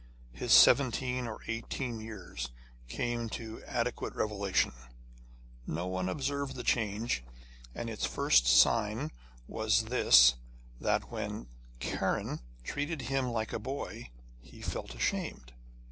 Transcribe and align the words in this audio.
His 0.31 0.51
seventeen 0.51 1.27
or 1.27 1.41
eighteen 1.45 1.99
years 1.99 2.49
came 2.87 3.29
to 3.37 3.63
adequate 3.65 4.15
revelation. 4.15 4.71
No 5.67 5.85
one 5.85 6.09
observed 6.09 6.55
the 6.55 6.63
change, 6.63 7.23
and 7.75 7.87
its 7.87 8.03
first 8.07 8.47
sign 8.47 9.11
was 9.47 9.83
this, 9.83 10.37
that 10.79 11.11
when 11.11 11.49
Kiran 11.79 12.39
treated 12.63 13.03
him 13.13 13.27
like 13.29 13.53
a 13.53 13.59
boy, 13.59 14.09
he 14.39 14.59
felt 14.63 14.95
ashamed. 14.95 15.53